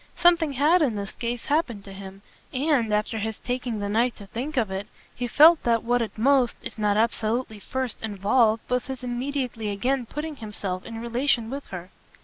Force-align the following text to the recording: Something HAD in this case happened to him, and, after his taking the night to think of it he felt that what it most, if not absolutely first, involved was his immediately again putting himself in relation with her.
Something 0.17 0.53
HAD 0.53 0.81
in 0.81 0.95
this 0.95 1.11
case 1.11 1.45
happened 1.45 1.83
to 1.83 1.93
him, 1.93 2.23
and, 2.51 2.91
after 2.91 3.19
his 3.19 3.37
taking 3.37 3.77
the 3.77 3.87
night 3.87 4.15
to 4.15 4.25
think 4.25 4.57
of 4.57 4.71
it 4.71 4.87
he 5.13 5.27
felt 5.27 5.61
that 5.61 5.83
what 5.83 6.01
it 6.01 6.17
most, 6.17 6.57
if 6.63 6.75
not 6.79 6.97
absolutely 6.97 7.59
first, 7.59 8.01
involved 8.01 8.63
was 8.67 8.87
his 8.87 9.03
immediately 9.03 9.69
again 9.69 10.07
putting 10.07 10.37
himself 10.37 10.85
in 10.87 10.99
relation 10.99 11.51
with 11.51 11.67
her. 11.67 11.91